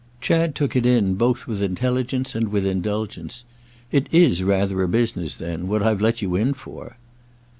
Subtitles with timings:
[0.19, 3.45] Chad took it in both with intelligence and with indulgence.
[3.91, 6.97] "It is rather a business then—what I've let you in for!"